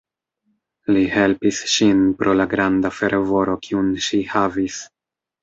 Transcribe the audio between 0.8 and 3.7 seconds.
Li helpis ŝin pro la granda fervoro